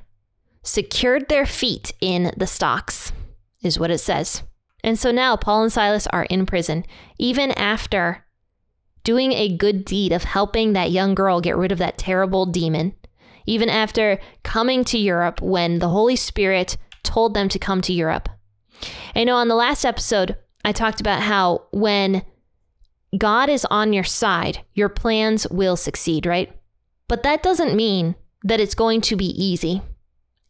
secured 0.64 1.30
their 1.30 1.46
feet 1.46 1.94
in 2.02 2.34
the 2.36 2.48
stocks, 2.48 3.14
is 3.62 3.80
what 3.80 3.92
it 3.92 4.00
says. 4.00 4.44
And 4.84 5.00
so 5.00 5.12
now 5.12 5.38
Paul 5.38 5.64
and 5.64 5.72
Silas 5.72 6.08
are 6.08 6.26
in 6.26 6.46
prison, 6.46 6.86
even 7.18 7.52
after 7.52 8.23
doing 9.04 9.34
a 9.34 9.56
good 9.56 9.86
deed 9.86 10.12
of 10.12 10.24
helping 10.24 10.74
that 10.74 10.92
young 10.92 11.16
girl 11.16 11.42
get 11.42 11.58
rid 11.58 11.72
of 11.72 11.78
that 11.80 11.98
terrible 11.98 12.46
demon, 12.46 12.94
even 13.46 13.70
after 13.70 14.20
coming 14.44 14.84
to 14.86 14.98
Europe 14.98 15.42
when 15.42 15.80
the 15.80 15.90
Holy 15.90 16.16
Spirit 16.16 16.78
told 17.04 17.34
them 17.34 17.50
to 17.50 17.60
come 17.60 17.82
to 17.82 17.94
Europe. 17.94 18.30
I 19.16 19.24
know 19.24 19.36
on 19.36 19.48
the 19.48 19.56
last 19.56 19.86
episode, 19.86 20.38
I 20.66 20.72
talked 20.72 21.02
about 21.02 21.22
how 21.22 21.68
when 21.72 22.24
God 23.18 23.50
is 23.50 23.66
on 23.70 23.94
your 23.94 24.04
side, 24.04 24.62
your 24.74 24.90
plans 24.90 25.48
will 25.50 25.76
succeed, 25.76 26.26
right? 26.26 26.52
But 27.08 27.24
that 27.24 27.44
doesn't 27.44 27.76
mean 27.76 28.16
that 28.44 28.60
it's 28.60 28.76
going 28.76 29.02
to 29.02 29.16
be 29.16 29.26
easy. 29.26 29.82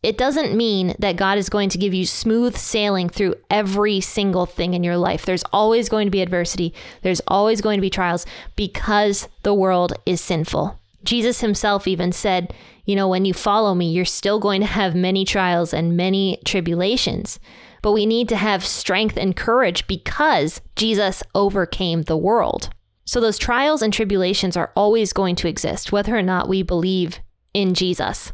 It 0.04 0.18
doesn't 0.18 0.56
mean 0.56 0.96
that 1.00 1.16
God 1.16 1.38
is 1.38 1.48
going 1.48 1.70
to 1.70 1.78
give 1.78 1.94
you 1.94 2.06
smooth 2.06 2.58
sailing 2.58 3.08
through 3.08 3.36
every 3.50 4.02
single 4.02 4.46
thing 4.46 4.74
in 4.74 4.84
your 4.84 4.98
life. 4.98 5.26
There's 5.26 5.46
always 5.54 5.88
going 5.88 6.08
to 6.08 6.12
be 6.12 6.22
adversity, 6.22 6.74
there's 7.02 7.22
always 7.28 7.62
going 7.62 7.78
to 7.78 7.82
be 7.82 7.90
trials 7.90 8.26
because 8.58 9.30
the 9.44 9.54
world 9.54 9.94
is 10.06 10.20
sinful. 10.20 10.78
Jesus 11.06 11.42
himself 11.42 11.88
even 11.88 12.12
said, 12.12 12.54
You 12.86 12.98
know, 12.98 13.08
when 13.08 13.24
you 13.24 13.34
follow 13.34 13.74
me, 13.74 13.92
you're 13.92 14.06
still 14.06 14.40
going 14.40 14.62
to 14.62 14.68
have 14.68 14.94
many 14.94 15.24
trials 15.24 15.74
and 15.74 15.96
many 15.96 16.38
tribulations. 16.46 17.40
But 17.82 17.94
we 17.94 18.06
need 18.06 18.30
to 18.30 18.38
have 18.38 18.66
strength 18.66 19.18
and 19.18 19.36
courage 19.36 19.88
because 19.88 20.62
Jesus 20.76 21.24
overcame 21.34 22.04
the 22.04 22.18
world. 22.18 22.70
So 23.06 23.20
those 23.20 23.38
trials 23.38 23.82
and 23.82 23.94
tribulations 23.94 24.56
are 24.56 24.72
always 24.76 25.12
going 25.12 25.36
to 25.38 25.50
exist, 25.50 25.92
whether 25.92 26.18
or 26.18 26.22
not 26.22 26.48
we 26.48 26.62
believe 26.64 27.20
in 27.54 27.74
Jesus. 27.74 28.32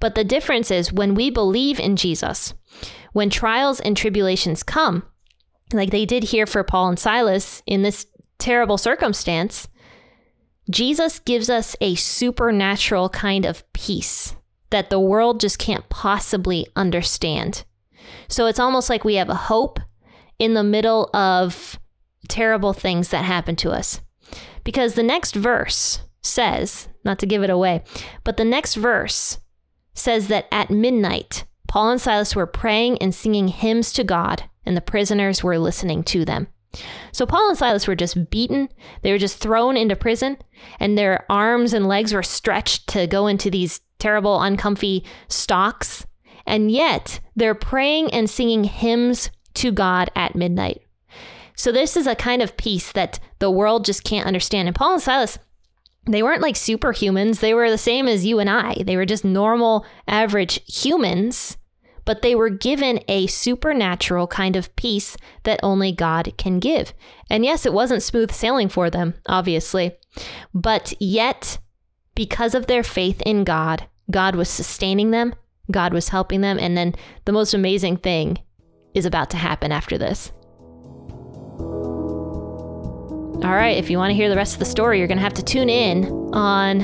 But 0.00 0.14
the 0.14 0.24
difference 0.24 0.70
is 0.70 0.92
when 0.92 1.14
we 1.14 1.30
believe 1.30 1.80
in 1.80 1.96
Jesus, 1.96 2.54
when 3.12 3.30
trials 3.30 3.80
and 3.80 3.96
tribulations 3.96 4.62
come, 4.62 5.02
like 5.72 5.90
they 5.90 6.04
did 6.04 6.24
here 6.24 6.46
for 6.46 6.62
Paul 6.62 6.88
and 6.88 6.98
Silas 6.98 7.62
in 7.66 7.82
this 7.82 8.06
terrible 8.38 8.78
circumstance, 8.78 9.68
Jesus 10.70 11.18
gives 11.18 11.48
us 11.48 11.76
a 11.80 11.94
supernatural 11.94 13.08
kind 13.08 13.44
of 13.44 13.70
peace 13.72 14.34
that 14.70 14.90
the 14.90 15.00
world 15.00 15.40
just 15.40 15.58
can't 15.58 15.88
possibly 15.88 16.66
understand. 16.74 17.64
So 18.28 18.46
it's 18.46 18.58
almost 18.58 18.90
like 18.90 19.04
we 19.04 19.14
have 19.14 19.28
a 19.28 19.34
hope 19.34 19.78
in 20.38 20.54
the 20.54 20.64
middle 20.64 21.08
of 21.14 21.78
terrible 22.28 22.72
things 22.72 23.08
that 23.10 23.24
happen 23.24 23.56
to 23.56 23.70
us. 23.70 24.00
Because 24.64 24.94
the 24.94 25.02
next 25.02 25.36
verse 25.36 26.00
says, 26.20 26.88
not 27.04 27.20
to 27.20 27.26
give 27.26 27.42
it 27.42 27.50
away, 27.50 27.84
but 28.24 28.36
the 28.36 28.44
next 28.44 28.74
verse 28.74 29.38
says 29.96 30.28
that 30.28 30.46
at 30.52 30.70
midnight, 30.70 31.44
Paul 31.66 31.90
and 31.90 32.00
Silas 32.00 32.36
were 32.36 32.46
praying 32.46 32.98
and 32.98 33.12
singing 33.12 33.48
hymns 33.48 33.92
to 33.94 34.04
God, 34.04 34.44
and 34.64 34.76
the 34.76 34.80
prisoners 34.80 35.42
were 35.42 35.58
listening 35.58 36.04
to 36.04 36.24
them. 36.24 36.46
So 37.12 37.26
Paul 37.26 37.48
and 37.48 37.58
Silas 37.58 37.88
were 37.88 37.94
just 37.94 38.30
beaten. 38.30 38.68
They 39.02 39.10
were 39.10 39.18
just 39.18 39.38
thrown 39.38 39.76
into 39.76 39.96
prison, 39.96 40.38
and 40.78 40.96
their 40.96 41.24
arms 41.30 41.72
and 41.72 41.88
legs 41.88 42.12
were 42.12 42.22
stretched 42.22 42.86
to 42.88 43.06
go 43.06 43.26
into 43.26 43.50
these 43.50 43.80
terrible, 43.98 44.40
uncomfy 44.40 45.04
stocks. 45.28 46.06
And 46.46 46.70
yet, 46.70 47.20
they're 47.34 47.54
praying 47.54 48.12
and 48.12 48.30
singing 48.30 48.64
hymns 48.64 49.30
to 49.54 49.72
God 49.72 50.10
at 50.14 50.36
midnight. 50.36 50.82
So, 51.56 51.72
this 51.72 51.96
is 51.96 52.06
a 52.06 52.14
kind 52.14 52.42
of 52.42 52.56
peace 52.56 52.92
that 52.92 53.18
the 53.38 53.50
world 53.50 53.84
just 53.84 54.04
can't 54.04 54.26
understand. 54.26 54.68
And 54.68 54.74
Paul 54.76 54.94
and 54.94 55.02
Silas, 55.02 55.38
they 56.06 56.22
weren't 56.22 56.42
like 56.42 56.54
superhumans. 56.54 57.40
They 57.40 57.54
were 57.54 57.70
the 57.70 57.78
same 57.78 58.06
as 58.08 58.24
you 58.24 58.38
and 58.38 58.48
I. 58.48 58.82
They 58.84 58.96
were 58.96 59.06
just 59.06 59.24
normal, 59.24 59.84
average 60.06 60.60
humans 60.66 61.56
but 62.06 62.22
they 62.22 62.34
were 62.34 62.48
given 62.48 63.00
a 63.08 63.26
supernatural 63.26 64.26
kind 64.28 64.56
of 64.56 64.74
peace 64.76 65.18
that 65.42 65.60
only 65.62 65.92
God 65.92 66.32
can 66.38 66.58
give. 66.58 66.94
And 67.28 67.44
yes, 67.44 67.66
it 67.66 67.74
wasn't 67.74 68.02
smooth 68.02 68.30
sailing 68.30 68.70
for 68.70 68.88
them, 68.88 69.14
obviously, 69.28 69.92
but 70.54 70.94
yet, 70.98 71.58
because 72.14 72.54
of 72.54 72.68
their 72.68 72.82
faith 72.82 73.20
in 73.26 73.44
God, 73.44 73.86
God 74.10 74.36
was 74.36 74.48
sustaining 74.48 75.10
them, 75.10 75.34
God 75.70 75.92
was 75.92 76.08
helping 76.08 76.40
them, 76.40 76.58
and 76.58 76.76
then 76.78 76.94
the 77.26 77.32
most 77.32 77.52
amazing 77.52 77.98
thing 77.98 78.38
is 78.94 79.04
about 79.04 79.28
to 79.30 79.36
happen 79.36 79.72
after 79.72 79.98
this. 79.98 80.32
All 83.44 83.54
right, 83.54 83.76
if 83.76 83.90
you 83.90 83.98
want 83.98 84.10
to 84.10 84.14
hear 84.14 84.30
the 84.30 84.36
rest 84.36 84.54
of 84.54 84.58
the 84.60 84.64
story, 84.64 84.98
you're 84.98 85.06
going 85.06 85.18
to 85.18 85.22
have 85.24 85.34
to 85.34 85.42
tune 85.42 85.68
in 85.68 86.06
on. 86.34 86.82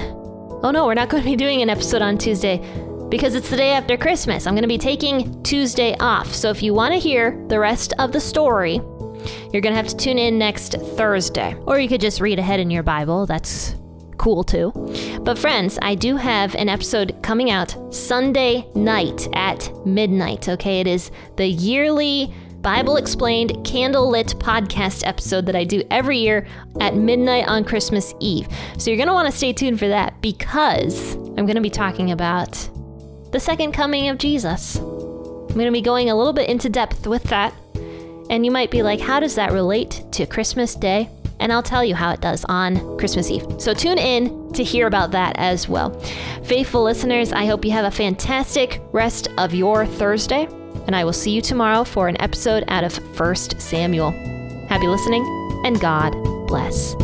Oh 0.62 0.70
no, 0.70 0.86
we're 0.86 0.94
not 0.94 1.08
going 1.10 1.22
to 1.22 1.28
be 1.28 1.34
doing 1.34 1.62
an 1.62 1.70
episode 1.70 2.02
on 2.02 2.18
Tuesday 2.18 2.58
because 3.08 3.34
it's 3.34 3.48
the 3.48 3.56
day 3.56 3.72
after 3.72 3.96
Christmas. 3.96 4.46
I'm 4.46 4.54
going 4.54 4.62
to 4.62 4.68
be 4.68 4.78
taking 4.78 5.42
Tuesday 5.42 5.96
off. 5.98 6.32
So 6.34 6.50
if 6.50 6.62
you 6.62 6.74
want 6.74 6.92
to 6.92 7.00
hear 7.00 7.42
the 7.48 7.58
rest 7.58 7.94
of 7.98 8.12
the 8.12 8.20
story, 8.20 8.74
you're 9.50 9.62
going 9.62 9.72
to 9.72 9.76
have 9.76 9.88
to 9.88 9.96
tune 9.96 10.18
in 10.18 10.38
next 10.38 10.74
Thursday. 10.74 11.54
Or 11.66 11.78
you 11.78 11.88
could 11.88 12.00
just 12.00 12.20
read 12.20 12.38
ahead 12.38 12.60
in 12.60 12.70
your 12.70 12.82
Bible. 12.82 13.24
That's 13.26 13.74
cool 14.18 14.44
too. 14.44 14.72
But 15.22 15.38
friends, 15.38 15.78
I 15.82 15.94
do 15.94 16.16
have 16.16 16.54
an 16.54 16.68
episode 16.68 17.18
coming 17.22 17.50
out 17.50 17.76
Sunday 17.92 18.66
night 18.74 19.26
at 19.32 19.70
midnight. 19.86 20.48
Okay, 20.48 20.80
it 20.80 20.86
is 20.86 21.10
the 21.36 21.46
yearly 21.46 22.32
Bible 22.62 22.96
Explained 22.96 23.50
candlelit 23.64 24.34
podcast 24.36 25.04
episode 25.04 25.46
that 25.46 25.56
I 25.56 25.64
do 25.64 25.82
every 25.90 26.18
year 26.18 26.46
at 26.80 26.94
midnight 26.94 27.48
on 27.48 27.64
Christmas 27.64 28.14
Eve. 28.20 28.46
So 28.78 28.88
you're 28.88 28.96
going 28.96 29.08
to 29.08 29.12
want 29.12 29.28
to 29.28 29.36
stay 29.36 29.52
tuned 29.52 29.80
for 29.80 29.88
that 29.88 30.20
because 30.22 31.14
I'm 31.14 31.44
going 31.44 31.56
to 31.56 31.60
be 31.60 31.70
talking 31.70 32.12
about 32.12 32.70
the 33.32 33.40
second 33.40 33.72
coming 33.72 34.08
of 34.08 34.18
Jesus. 34.18 34.76
I'm 34.76 35.54
going 35.54 35.66
to 35.66 35.72
be 35.72 35.80
going 35.80 36.08
a 36.08 36.14
little 36.14 36.32
bit 36.32 36.48
into 36.48 36.68
depth 36.68 37.04
with 37.08 37.24
that. 37.24 37.52
And 38.30 38.44
you 38.44 38.52
might 38.52 38.70
be 38.70 38.84
like, 38.84 39.00
how 39.00 39.18
does 39.18 39.34
that 39.34 39.50
relate 39.50 40.04
to 40.12 40.24
Christmas 40.24 40.76
Day? 40.76 41.10
And 41.40 41.52
I'll 41.52 41.64
tell 41.64 41.84
you 41.84 41.96
how 41.96 42.12
it 42.12 42.20
does 42.20 42.44
on 42.44 42.96
Christmas 42.96 43.28
Eve. 43.28 43.44
So 43.58 43.74
tune 43.74 43.98
in 43.98 44.52
to 44.52 44.62
hear 44.62 44.86
about 44.86 45.10
that 45.10 45.34
as 45.36 45.68
well. 45.68 45.98
Faithful 46.44 46.84
listeners, 46.84 47.32
I 47.32 47.44
hope 47.46 47.64
you 47.64 47.72
have 47.72 47.86
a 47.86 47.90
fantastic 47.90 48.80
rest 48.92 49.26
of 49.36 49.52
your 49.52 49.84
Thursday. 49.84 50.46
And 50.86 50.96
I 50.96 51.04
will 51.04 51.12
see 51.12 51.30
you 51.30 51.40
tomorrow 51.40 51.84
for 51.84 52.08
an 52.08 52.20
episode 52.20 52.64
out 52.68 52.84
of 52.84 52.96
1 53.18 53.34
Samuel. 53.60 54.10
Happy 54.68 54.88
listening, 54.88 55.24
and 55.64 55.80
God 55.80 56.12
bless. 56.46 56.94